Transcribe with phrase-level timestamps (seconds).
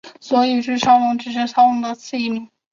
[0.19, 2.49] 所以巨超龙只是超龙的次异名。